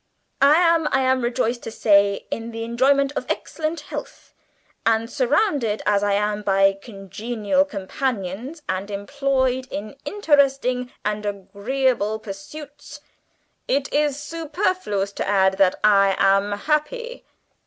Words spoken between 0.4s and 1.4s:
"I am, I am